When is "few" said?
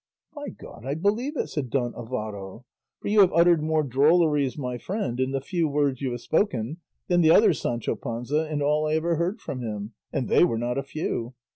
5.41-5.67, 10.81-11.35